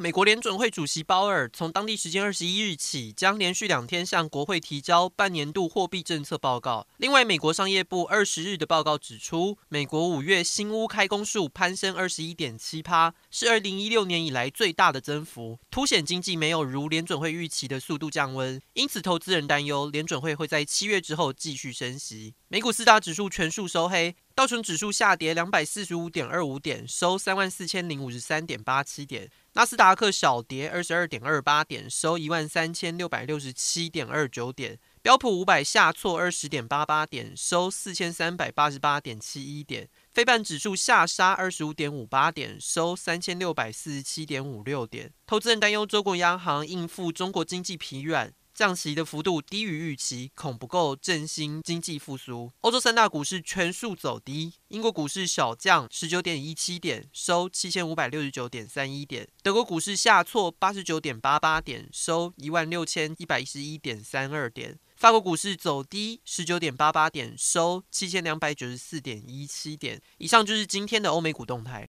[0.00, 6.86] 美国联准会主席鲍尔从当地时间二十一日起，将连续两天向国会提交半年度货币政策报告。
[6.98, 18.62] 另外，美国商业部二十日的报告指出，美国五月新屋开工数攀升二十一点七趴，是二零一六年以来最大的增幅，凸显经济没有如联准会预期的速度降温。
[18.74, 22.34] 因此，投资人担忧联准会会在七月之后继续升息。
[22.46, 24.14] 美股四大指数全数收黑。
[24.38, 29.28] 道琼指数下跌两百四十五点二五点，收三万四千零五十三点八七点。
[29.54, 34.78] 纳斯达克小跌二十二点二八点，收一万三千六百六十七点二九点。
[35.02, 39.88] 标普五百下挫二十点八八点，收四千三百八十八点七一点。
[40.12, 45.12] 费半指数下杀二十五点五八点，收三千六百四十七点五六点。
[45.26, 48.32] 投资人担忧中国央行应付中国经济疲软。
[48.58, 52.50] 降息的幅度低于预期，恐不够振兴经济复苏。
[52.62, 70.02] 欧洲三大股市全数走低，英国股市小降十九点一七点，收七千五百六十九点三一点；德国股市下挫八十九点八八点，收一万六千一百一十一点三二点；法国股市走低十九点八八点，收七千两百九十四点一七点。
[70.16, 71.86] 以上就是今天的欧美股动态。